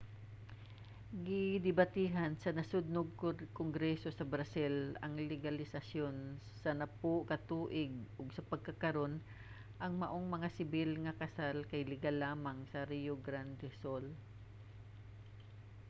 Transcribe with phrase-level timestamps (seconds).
[1.25, 3.09] gidebatehan sa nasodnong
[3.59, 6.17] kongreso sa brazil ang legalisasiyon
[6.61, 9.13] sa 10 ka tuig ug sa pagkakaron
[9.83, 14.05] ang maong mga sibil nga kasal kay legal lamang sa rio grande do sul